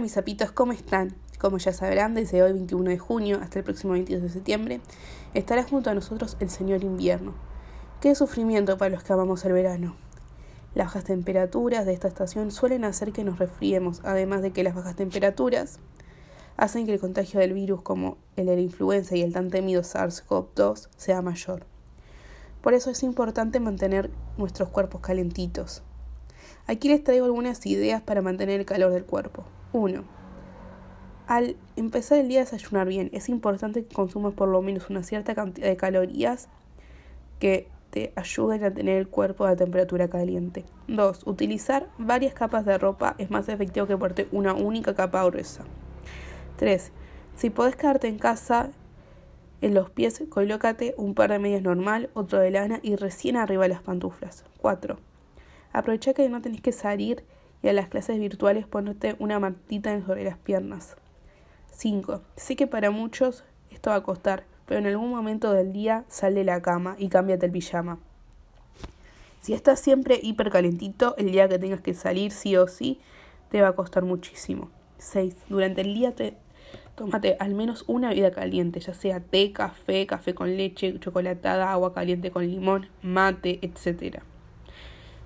[0.00, 1.16] Mis sapitos, ¿cómo están?
[1.38, 4.80] Como ya sabrán, desde hoy 21 de junio hasta el próximo 22 de septiembre
[5.32, 7.32] estará junto a nosotros el señor invierno.
[8.02, 9.96] Qué sufrimiento para los que amamos el verano.
[10.74, 14.74] Las bajas temperaturas de esta estación suelen hacer que nos resfriemos, además de que las
[14.74, 15.78] bajas temperaturas
[16.58, 19.80] hacen que el contagio del virus como el de la influenza y el tan temido
[19.80, 21.64] SARS-CoV-2 sea mayor.
[22.60, 25.82] Por eso es importante mantener nuestros cuerpos calentitos.
[26.66, 29.44] Aquí les traigo algunas ideas para mantener el calor del cuerpo.
[29.72, 30.04] 1.
[31.26, 35.02] Al empezar el día a desayunar bien, es importante que consumas por lo menos una
[35.02, 36.48] cierta cantidad de calorías
[37.40, 40.64] que te ayuden a tener el cuerpo a temperatura caliente.
[40.88, 41.26] 2.
[41.26, 45.64] Utilizar varias capas de ropa es más efectivo que porte una única capa gruesa.
[46.56, 46.92] 3.
[47.34, 48.70] Si podés quedarte en casa,
[49.60, 53.66] en los pies colócate un par de medias normal, otro de lana y recién arriba
[53.68, 54.44] las pantuflas.
[54.60, 54.98] 4.
[55.72, 57.24] Aprovecha que no tenés que salir
[57.62, 60.96] y a las clases virtuales ponerte una mantita sobre las piernas.
[61.72, 62.22] 5.
[62.36, 66.34] Sé que para muchos esto va a costar, pero en algún momento del día sal
[66.34, 67.98] de la cama y cámbiate el pijama.
[69.42, 72.98] Si estás siempre hiper calentito, el día que tengas que salir sí o sí,
[73.50, 74.70] te va a costar muchísimo.
[74.98, 75.36] 6.
[75.48, 76.36] Durante el día te
[76.96, 81.94] tómate al menos una bebida caliente, ya sea té, café, café con leche, chocolatada, agua
[81.94, 84.22] caliente con limón, mate, etc.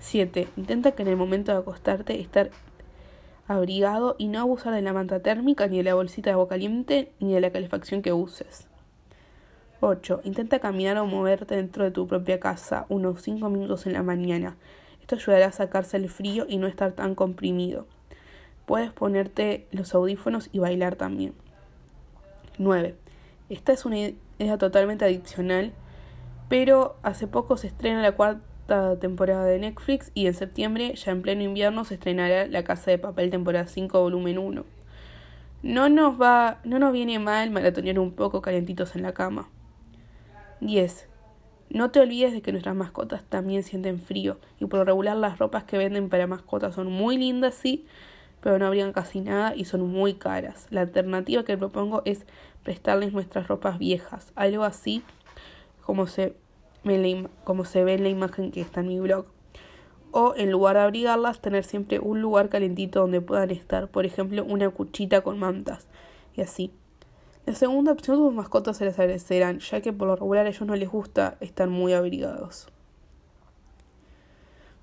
[0.00, 0.48] 7.
[0.56, 2.50] Intenta que en el momento de acostarte estar
[3.46, 7.12] abrigado y no abusar de la manta térmica, ni de la bolsita de agua caliente,
[7.18, 8.68] ni de la calefacción que uses.
[9.80, 10.20] 8.
[10.24, 14.56] Intenta caminar o moverte dentro de tu propia casa unos 5 minutos en la mañana.
[15.00, 17.86] Esto ayudará a sacarse el frío y no estar tan comprimido.
[18.66, 21.32] Puedes ponerte los audífonos y bailar también.
[22.58, 22.96] 9.
[23.48, 25.72] Esta es una idea totalmente adicional,
[26.48, 28.42] pero hace poco se estrena la cuarta
[28.98, 32.98] temporada de Netflix y en septiembre, ya en pleno invierno, se estrenará La Casa de
[32.98, 34.64] Papel temporada 5 volumen 1.
[35.62, 39.48] No nos va, no nos viene mal maratonear un poco calentitos en la cama.
[40.60, 41.08] 10.
[41.70, 45.38] No te olvides de que nuestras mascotas también sienten frío y por lo regular las
[45.38, 47.86] ropas que venden para mascotas son muy lindas, sí,
[48.40, 50.66] pero no habrían casi nada y son muy caras.
[50.70, 52.26] La alternativa que propongo es
[52.62, 55.02] prestarles nuestras ropas viejas, algo así
[55.84, 56.36] como se
[57.44, 59.26] como se ve en la imagen que está en mi blog.
[60.10, 64.44] O en lugar de abrigarlas, tener siempre un lugar calentito donde puedan estar, por ejemplo,
[64.44, 65.86] una cuchita con mantas,
[66.34, 66.72] y así.
[67.46, 70.66] La segunda opción, sus mascotas se les agradecerán, ya que por lo regular a ellos
[70.66, 72.68] no les gusta estar muy abrigados.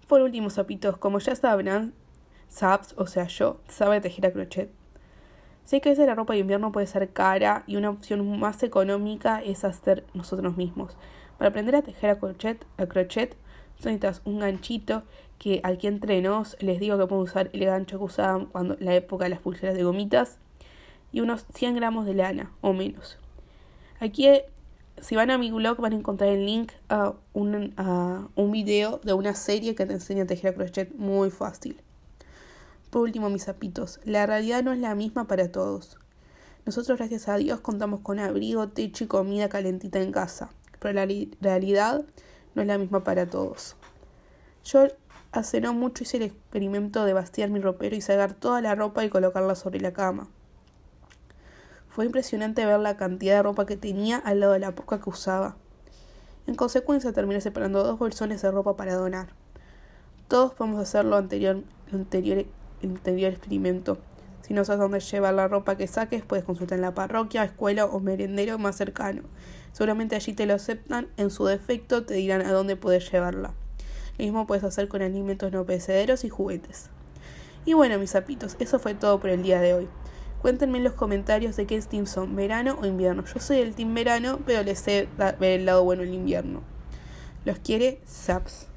[0.08, 1.94] Por último, sapitos, como ya sabrán,
[2.48, 4.72] Saps, o sea yo, sabe tejer a crochet.
[5.66, 8.62] Sé que a veces la ropa de invierno puede ser cara y una opción más
[8.64, 10.96] económica es hacer nosotros mismos.
[11.38, 13.36] Para aprender a tejer a crochet, a crochet
[13.78, 15.04] necesitas un ganchito
[15.38, 18.96] que aquí entre nos les digo que pueden usar el gancho que usaban cuando la
[18.96, 20.38] época de las pulseras de gomitas
[21.12, 23.18] y unos 100 gramos de lana o menos.
[24.00, 24.28] Aquí
[25.02, 29.02] si van a mi blog van a encontrar el link a un, a un video
[29.04, 31.82] de una serie que te enseña a tejer a crochet muy fácil.
[32.90, 35.98] Por último, mis zapitos, la realidad no es la misma para todos.
[36.66, 40.50] Nosotros, gracias a Dios, contamos con abrigo, techo y comida calentita en casa
[40.94, 41.08] la
[41.42, 42.06] realidad
[42.54, 43.76] no es la misma para todos.
[44.64, 44.88] Yo
[45.32, 49.04] hace no mucho hice el experimento de vaciar mi ropero y sacar toda la ropa
[49.04, 50.28] y colocarla sobre la cama.
[51.90, 55.10] Fue impresionante ver la cantidad de ropa que tenía al lado de la poca que
[55.10, 55.56] usaba.
[56.48, 59.30] En consecuencia terminé separando dos bolsones de ropa para donar.
[60.28, 62.46] Todos podemos hacer lo anterior, anterior,
[62.84, 63.98] anterior experimento.
[64.46, 67.86] Si no sabes dónde llevar la ropa que saques, puedes consultar en la parroquia, escuela
[67.86, 69.24] o merendero más cercano.
[69.72, 73.56] Seguramente allí te lo aceptan, en su defecto te dirán a dónde puedes llevarla.
[74.20, 76.92] Lo mismo puedes hacer con alimentos no perecederos y juguetes.
[77.66, 79.88] Y bueno, mis zapitos, eso fue todo por el día de hoy.
[80.44, 83.26] Cuéntenme en los comentarios de qué team son, verano o invierno.
[83.26, 86.62] Yo soy el team verano, pero les sé ver el lado bueno el invierno.
[87.46, 88.75] Los quiere Saps.